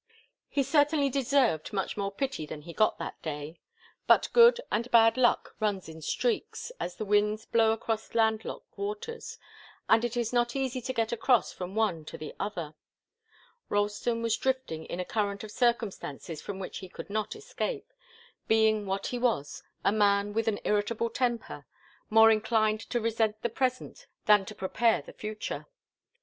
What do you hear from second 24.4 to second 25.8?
to prepare the future.